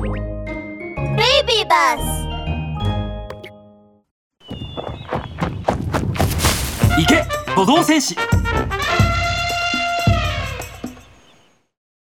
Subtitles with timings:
[0.00, 0.12] ベイ
[1.44, 1.96] ビーバ
[6.96, 7.24] 行け
[7.56, 8.16] 歩道戦士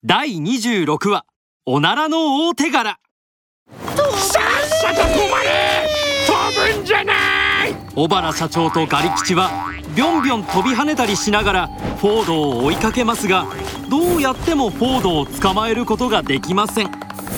[0.03, 1.25] 第26話
[1.65, 2.99] おならの大手柄。
[3.71, 5.87] さっさと止まれ
[6.27, 7.13] 飛ぶんじゃな
[7.65, 7.73] い！
[7.95, 9.49] 小原社長とガリ吉は
[9.95, 13.45] ビョンビョン飛び跳ねたりしながらフォードを追いかけますが
[13.89, 16.91] どうやってもフォードを捕まえることができません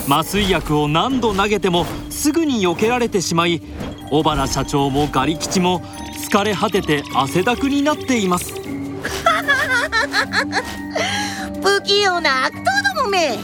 [0.08, 3.62] 麻酔薬を何度投げてもすぐに避けられてしまい
[4.10, 5.82] 小原社長もガリ吉も
[6.30, 8.54] 疲れ果てて汗だくになっています。
[11.64, 12.60] 不器用な悪党
[12.96, 13.38] どもめ。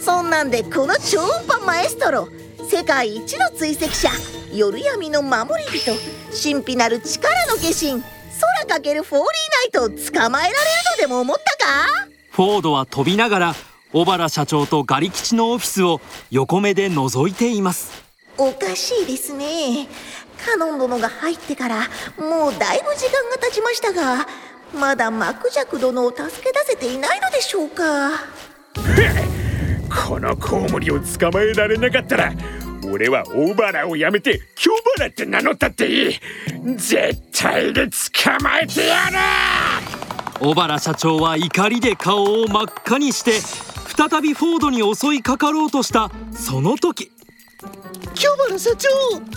[0.00, 2.28] そんなんでこの超音波マエストロ
[2.70, 4.08] 世界一の追跡者
[4.52, 5.92] 夜闇の守り人
[6.32, 8.02] 神秘なる力の化身
[8.40, 9.28] 空かけるフォーリー
[9.74, 10.56] ナイトを捕まえられる
[10.96, 12.08] とでも思ったか？
[12.30, 13.54] フォードは飛びながら
[13.92, 18.04] 小原社長とガリ吉のオフィスを横目で覗いています。
[18.38, 19.88] おかしいですね。
[20.44, 21.80] カノン殿が入ってから
[22.18, 24.26] もうだいぶ時間が経ちましたが
[24.72, 28.10] まだマクジャク殿を助け出せていないのでしょうか。
[30.08, 32.32] このコウモリを捕まえられなかったら
[32.88, 36.20] 俺は大原をやめて京原って名乗ったっていい。
[36.76, 39.16] 絶対で捕まえてやる！
[40.38, 43.32] 小原社長は怒りで顔を真っ赤にして
[44.00, 47.12] 再びフォードに襲いかかろうとしたその時。
[48.14, 49.36] 京原社長誰か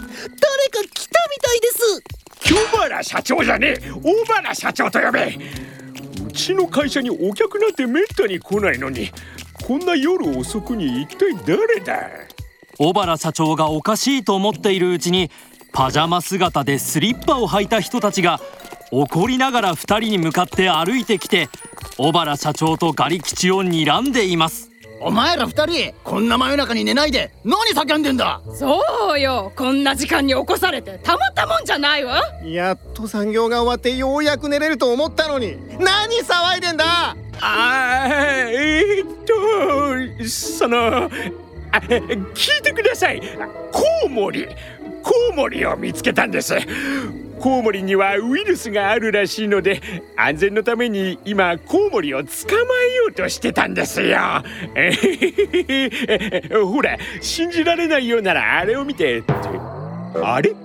[0.90, 2.04] 来たみたいです。
[2.40, 3.92] 京原社長じゃねえ。
[3.92, 5.38] 大原社長と呼べ。
[6.30, 9.12] うちの会社にお客なんてめったに来ないのに
[9.68, 12.10] こんな夜遅くに一体誰だ？
[12.78, 15.30] 小原社長がおかしいと思っているうちに
[15.74, 18.40] パジャマ姿でスリッパを履いた人たちが
[18.96, 21.50] 怒りながら2人に向かって歩いてきて
[21.98, 24.70] 小原社長とガリ吉を睨んでいます。
[25.02, 28.42] お前ら二人こんな真夜中に寝ないで何叫んでんだ？
[28.54, 29.52] そうよ。
[29.56, 32.22] こんな時間に起こされてたまったもんじゃないわ。
[32.46, 37.18] やっと産業が終わってようやく寝れると思ったのに何騒いでんだ？
[37.42, 41.10] あーえー、っとその
[41.72, 43.22] あ聞いてください。
[43.72, 44.48] コウモリ
[45.02, 46.54] コウモリを見つけたんです
[47.44, 49.82] コウモリにはウイルスがあるらしいので
[50.16, 54.18] 安全のために今コウモリを捕まえようとしてたんですよ。
[54.76, 55.08] えへ
[55.44, 59.26] へへほら信じられないようならあれを見て。
[60.24, 60.52] あれ？
[60.52, 60.56] コ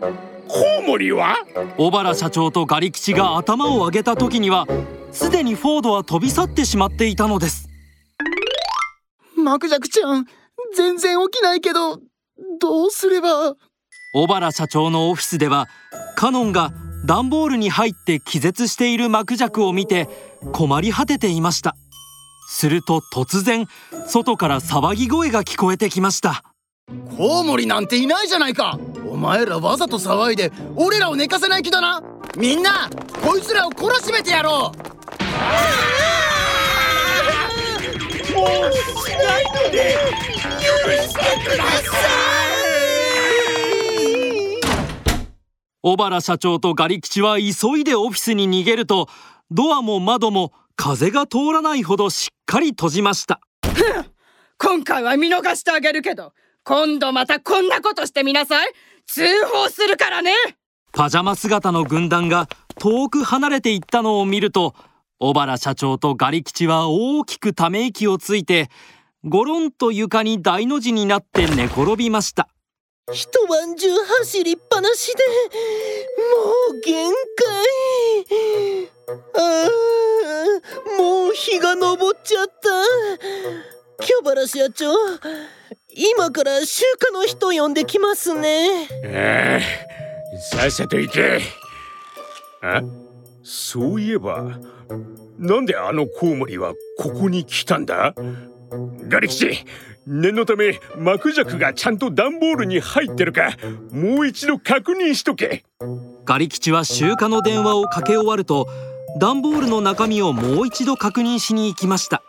[0.79, 1.39] ウモリは？
[1.77, 4.65] 小原社長とガリ吉が頭を上げた時には
[5.11, 7.69] すでにフォードは飛び去ってしまっていたのです。
[9.37, 10.27] マクジャクちゃん
[10.77, 11.99] 全然起きないけど
[12.61, 13.57] どうすれば？
[14.15, 15.67] 小原社長のオフィスでは
[16.19, 16.73] カノンが
[17.05, 20.09] 段ボールに入って気絶しているマクジャクを見て
[20.53, 21.77] 困り果てていました。
[22.49, 23.69] すると突然
[24.05, 26.43] 外から騒ぎ声が聞こえてきました。
[27.17, 28.81] コウモリなんていないじゃないか。
[29.09, 32.03] お前らわざと騒いで俺らを寝かせない気だな。
[32.37, 32.91] みんな
[33.25, 34.79] こいつらを懲らしめてやろう。
[38.35, 38.49] もう
[39.07, 39.97] しないので
[40.85, 42.38] 許してくださ
[45.91, 49.09] 小原社長とガリ吉は急いでオフィスに逃げると
[49.51, 53.41] ドアも窓も風が通らないほどしっかり閉じました。
[54.59, 58.69] 今回は見逃してあげるけど今度またこんなことしてみなさい。
[59.07, 60.33] 通報するからね。
[60.93, 64.75] パジャマ姿の軍団が遠く離れていったのを見ると
[65.19, 68.69] 小原社長とガリ吉は大きくため息をついて
[69.25, 72.51] ゴロンと床に大の字になって寝転びました
[73.13, 73.89] 一晩中
[74.21, 75.25] 走りっぱなしで
[76.73, 78.89] もう限界。
[79.35, 82.53] あーもう日が昇っちゃった。
[84.05, 84.93] 京原社長
[85.91, 88.87] 今から集荷の人呼んできますね。
[89.05, 89.61] ああ
[90.61, 91.41] さっさと行け。
[92.63, 92.83] あ
[93.43, 94.59] そういえば
[95.39, 98.15] なんであのコウモリはここに来たんだ？
[99.09, 99.65] ガリ吉
[100.11, 103.51] 念のためマクジャクがちゃんと段ボールに入ってるか。
[103.93, 105.65] もう一度確認しとけ。
[106.25, 108.67] ガリ吉は集荷の電話をかけ終わると
[109.21, 112.23] 段ボールの中身をもう一度確認しに行きました。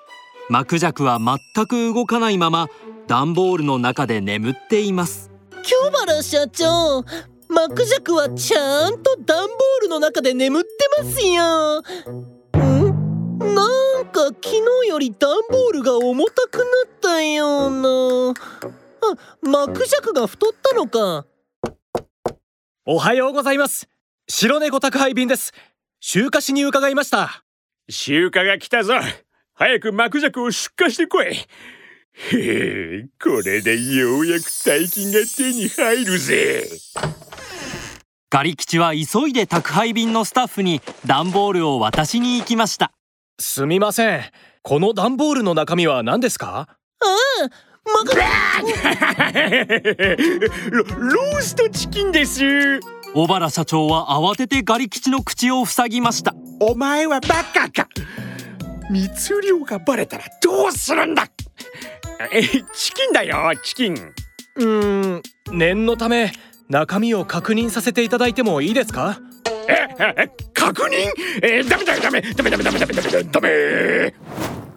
[0.49, 2.67] マクジャクは全く動かないまま
[3.07, 5.31] 段ボールの中で眠っています。
[5.63, 7.05] 京原社長
[7.47, 10.69] マクジャクはちゃんと段ボールの中で眠って
[11.01, 11.79] ますよ。
[11.79, 13.55] ん？
[13.55, 13.65] な
[14.01, 14.41] んか昨
[14.83, 16.65] 日より段ボールが重たくなっ
[17.01, 18.33] たような。
[19.01, 21.25] あマクジャクが太ったのか。
[22.85, 23.89] おはようございます。
[24.27, 25.53] 白猫宅配便です。
[25.99, 27.43] 集荷しに伺いました。
[27.89, 28.95] 集荷が来たぞ。
[29.53, 31.27] 早くマクジャクを出荷してこい。
[31.27, 31.45] へ
[32.33, 36.69] えこれでようやく大金が手に入るぜ。
[38.31, 42.91] ガリ吉は急いで宅配便のスタッフに段ボールを渡しに行きました
[43.39, 44.21] すみません。
[44.63, 46.67] この段ボールの中身は何ですか？
[50.69, 52.81] ロローストチキンです。
[53.13, 56.35] 小原社長は慌ててガリ吉の口を塞ぎました。
[56.59, 57.87] お前はバカか。
[58.91, 61.25] 密漁がバレたらどうするんだ。
[62.33, 63.93] えチキンだよチキン。
[64.57, 65.21] うーん。
[65.53, 66.33] 念のため
[66.67, 69.17] 中身を確認させていただいてもいいですか？
[69.17, 69.28] ええ
[70.53, 71.11] 確認？
[71.43, 74.13] えダメだよダメダメダメダメダメダメダメ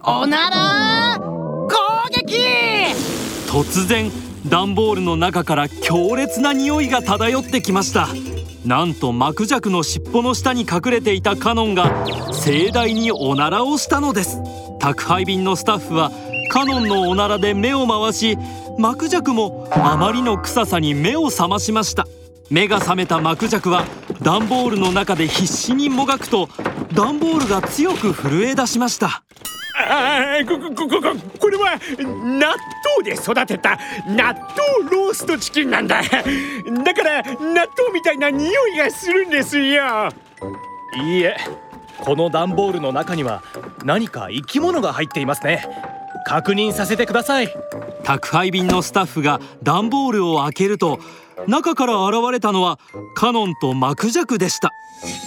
[0.03, 1.17] おなら？
[1.17, 1.69] 攻
[2.11, 2.39] 撃！
[3.47, 4.11] 突然
[4.49, 8.09] 段ボールの中から強烈な匂いが漂ってきました。
[8.65, 14.39] なんとマクジャクの尻尾の下に隠れていたカノンが盛大におならをしたのです。
[14.79, 16.11] 宅配便のスタッフは
[16.49, 18.37] カノンのおならで目を回し
[18.77, 22.05] マクジャクもあまりの臭さに目を覚ましました。
[22.49, 23.85] 目が覚めたマクジャクは
[24.23, 26.47] 段ボールの中で必死にもがくと
[26.93, 29.23] 段ボールが強く震え出しました。
[29.75, 31.01] あこここ
[31.39, 32.55] これは納
[32.95, 33.77] 豆で育てた
[34.07, 36.01] 納豆ローストチキンなんだ。
[36.01, 36.09] だ
[36.93, 40.09] から納豆みたいな匂いがするんですよ。
[41.03, 41.35] いいえ
[41.99, 43.43] この段ボールの中には
[43.83, 45.67] 何か生き物が入っていますね。
[46.25, 47.53] 確認させてください。
[48.03, 50.99] 宅配便のスタッフが段ボールを開けると
[51.47, 52.79] 中から現れたのは
[53.15, 54.71] カノンとマクジャクでした。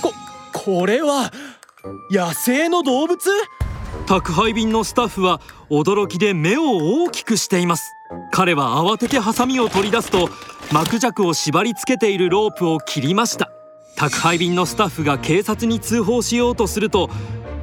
[0.03, 0.13] こ
[0.53, 1.31] これは
[2.11, 3.31] 野生の動物？
[4.07, 7.93] 宅配便のスタッフは驚きで目を大きくしています。
[8.33, 10.29] 彼は慌ててハサミを取り出すと
[10.73, 13.51] マクジャクを縛り付けているロープを切りました。
[13.97, 17.09] 宅配便のスタッフが警察に通報しようとすると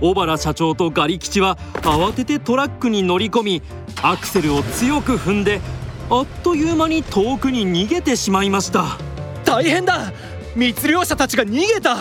[0.01, 3.61] 小原社長とガリ吉は慌ててトラックに乗り込み
[4.01, 5.61] アクセルを強く踏んで
[6.09, 8.97] あっという間に遠くに逃げてしまいました。
[9.45, 10.11] 大変だ。
[10.55, 11.97] 密漁者たちが逃げた。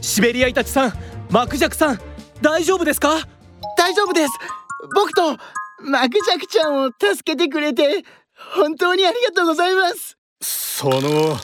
[0.00, 0.92] シベリアイタチさん
[1.30, 2.00] マクジャクさん
[2.40, 3.18] 大丈夫ですか？
[3.76, 4.32] 大丈夫です。
[4.94, 5.36] 僕と
[5.82, 8.04] マクジャクちゃんを助けてくれて
[8.54, 10.16] 本当にありがとうございます。
[10.40, 11.36] その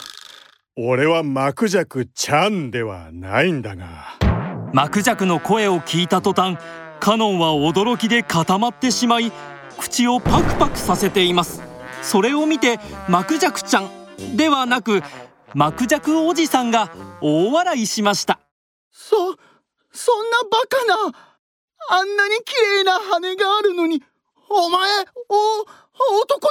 [0.76, 4.16] 俺はマクジャクちゃんではないんだが。
[4.72, 6.56] マクジャクの声を聞いた途端
[7.00, 9.32] カノンは驚きで固まってしまい
[9.78, 11.60] 口をパクパクさせています
[12.02, 12.78] それを見て
[13.08, 13.90] マクジャクちゃん
[14.36, 15.02] ではなく
[15.54, 16.90] マクジャクおじさんが
[17.20, 18.40] 大笑いしました。
[18.90, 19.36] そ
[19.92, 21.18] そんなバカな
[21.90, 24.02] あんなに綺麗な羽があるのに
[24.48, 24.90] お前
[25.28, 26.50] お男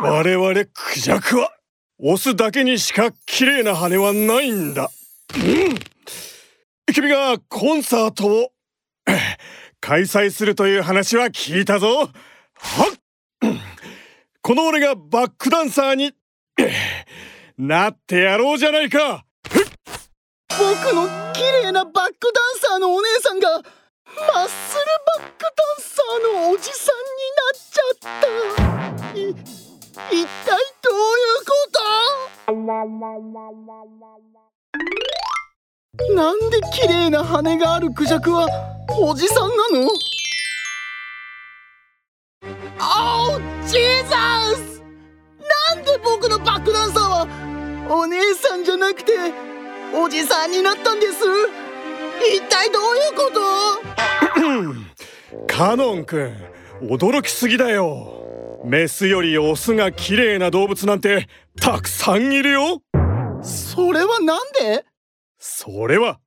[0.00, 0.14] なの？
[0.14, 1.52] 我々クジャクは
[1.98, 4.90] オスだけにしか綺麗な羽はないんだ。
[5.34, 5.78] うん。
[6.92, 8.52] 君がコンサートを
[9.08, 9.18] え
[9.80, 11.88] 開催するという話は聞いたぞ。
[11.98, 12.10] はっ。
[12.90, 12.95] うん
[14.46, 16.12] この俺がバックダンサーに
[17.58, 19.24] なってやろうじゃないか。
[20.48, 24.84] 僕の綺麗なバックダンサーのお姉さんがマッスル
[25.20, 29.18] バックダンサーのおじさんになっちゃった。
[29.18, 30.48] い一体
[30.80, 31.52] どういうこ
[36.06, 36.14] と？
[36.14, 38.46] なんで綺麗な羽があるクジャクは
[38.96, 39.88] おじさんなの？
[46.76, 47.26] ダンサーは
[47.88, 49.12] お姉さんじゃなくて
[49.94, 51.14] おじさんになったんです。
[52.20, 53.30] 一体どういうこ
[55.46, 55.46] と？
[55.46, 56.36] カノン君
[56.82, 58.60] 驚きすぎだよ。
[58.64, 61.28] メスよりオスが綺麗な動物なんて
[61.60, 62.82] たくさんいるよ。
[63.42, 64.84] それはなんで？
[65.38, 66.18] それは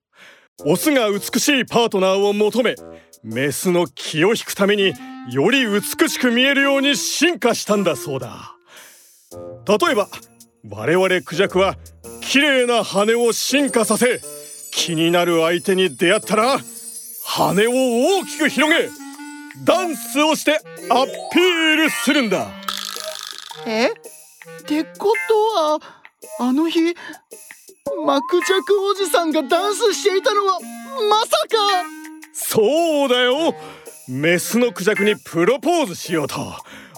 [0.65, 2.75] オスが美しいパートナーを求め
[3.23, 4.93] メスの気を引くために
[5.31, 8.55] より美しく見えるように進化したんだそうだ。
[9.67, 10.07] 例えば
[10.67, 11.77] 我々クジャクは
[12.21, 14.19] 綺麗な羽を進化させ
[14.71, 16.59] 気になる相手に出会ったら
[17.25, 17.71] 羽を
[18.19, 18.89] 大きく広げ
[19.63, 22.47] ダンスをしてアピールするんだ。
[23.65, 23.87] え？
[23.87, 23.91] っ
[24.65, 25.79] てことは
[26.39, 26.79] あの日
[28.05, 30.59] マクジャクおじさんがダンスしていたのは
[31.09, 31.55] まさか！
[32.33, 33.53] そうだよ
[34.11, 36.35] メスのクジャクにプロポーズしようと。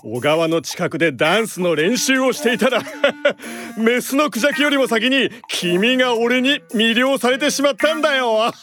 [0.01, 2.81] 小川の近くでダンスの練習をしていたら
[3.77, 8.53] メスのクジャクよりも先に君が俺に魅了されてしまったんだよ。